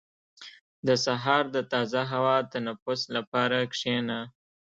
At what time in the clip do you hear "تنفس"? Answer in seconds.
2.53-3.01